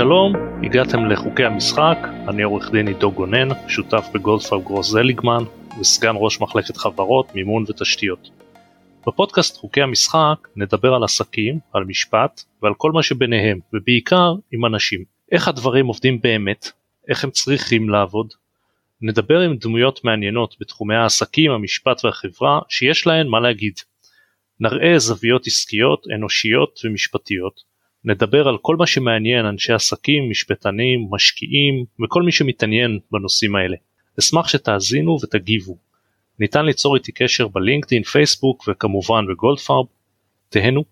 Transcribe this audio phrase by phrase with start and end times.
[0.00, 5.44] שלום, הגעתם לחוקי המשחק, אני עורך דין עידו גונן, שותף בגולדפארב גרוס זליגמן
[5.80, 8.30] וסגן ראש מחלקת חברות, מימון ותשתיות.
[9.06, 15.04] בפודקאסט חוקי המשחק נדבר על עסקים, על משפט ועל כל מה שביניהם, ובעיקר עם אנשים.
[15.32, 16.70] איך הדברים עובדים באמת,
[17.08, 18.32] איך הם צריכים לעבוד.
[19.02, 23.74] נדבר עם דמויות מעניינות בתחומי העסקים, המשפט והחברה, שיש להן מה להגיד.
[24.60, 27.69] נראה זוויות עסקיות, אנושיות ומשפטיות.
[28.04, 33.76] נדבר על כל מה שמעניין אנשי עסקים, משפטנים, משקיעים וכל מי שמתעניין בנושאים האלה.
[34.18, 35.76] אשמח שתאזינו ותגיבו.
[36.38, 39.86] ניתן ליצור איתי קשר בלינקדאין, פייסבוק וכמובן בגולדפארב.
[40.48, 40.84] תהנו.